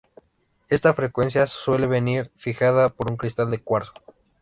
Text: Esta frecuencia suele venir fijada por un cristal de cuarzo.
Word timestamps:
Esta 0.67 0.95
frecuencia 0.95 1.45
suele 1.45 1.85
venir 1.85 2.31
fijada 2.35 2.89
por 2.89 3.11
un 3.11 3.17
cristal 3.17 3.51
de 3.51 3.59
cuarzo. 3.59 3.93